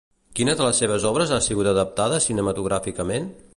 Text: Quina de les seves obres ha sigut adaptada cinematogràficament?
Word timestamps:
Quina 0.37 0.55
de 0.61 0.65
les 0.67 0.79
seves 0.83 1.05
obres 1.09 1.35
ha 1.35 1.39
sigut 1.49 1.71
adaptada 1.73 2.19
cinematogràficament? 2.29 3.33